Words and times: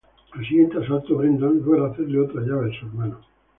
Al 0.33 0.43
siguiente 0.47 0.79
asalto 0.83 1.15
Brendan 1.15 1.59
logra 1.63 1.91
hacerle 1.91 2.21
otra 2.21 2.41
llave 2.41 2.71
a 2.75 2.79
su 2.79 2.87
hermano. 2.87 3.19